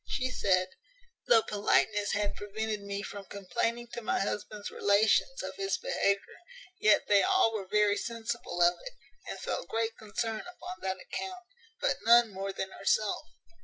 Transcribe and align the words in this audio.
She 0.07 0.31
said, 0.31 0.69
`Though 1.29 1.47
politeness 1.47 2.13
had 2.13 2.33
prevented 2.35 2.81
me 2.81 3.03
from 3.03 3.25
complaining 3.25 3.87
to 3.93 4.01
my 4.01 4.19
husband's 4.19 4.71
relations 4.71 5.43
of 5.43 5.53
his 5.57 5.77
behaviour, 5.77 6.39
yet 6.79 7.03
they 7.07 7.21
all 7.21 7.53
were 7.53 7.67
very 7.67 7.97
sensible 7.97 8.63
of 8.63 8.73
it, 8.83 8.93
and 9.27 9.39
felt 9.39 9.69
great 9.69 9.95
concern 9.99 10.39
upon 10.41 10.77
that 10.81 10.97
account; 10.99 11.45
but 11.81 11.97
none 12.03 12.33
more 12.33 12.51
than 12.51 12.71
herself.' 12.71 13.25